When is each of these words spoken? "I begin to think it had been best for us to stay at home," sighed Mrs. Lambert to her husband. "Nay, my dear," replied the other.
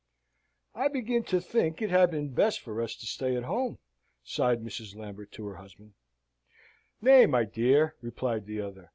"I 0.73 0.87
begin 0.87 1.25
to 1.25 1.39
think 1.39 1.79
it 1.79 1.91
had 1.91 2.09
been 2.09 2.29
best 2.33 2.61
for 2.61 2.81
us 2.81 2.95
to 2.95 3.05
stay 3.05 3.35
at 3.35 3.43
home," 3.43 3.77
sighed 4.23 4.63
Mrs. 4.63 4.95
Lambert 4.95 5.31
to 5.33 5.45
her 5.45 5.57
husband. 5.57 5.93
"Nay, 7.03 7.27
my 7.27 7.43
dear," 7.43 7.93
replied 8.01 8.47
the 8.47 8.61
other. 8.61 8.89